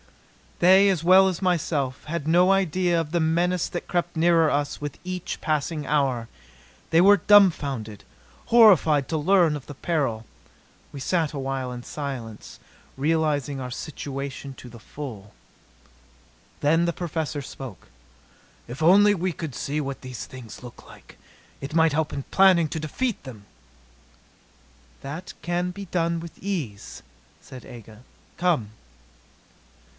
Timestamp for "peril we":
9.75-10.99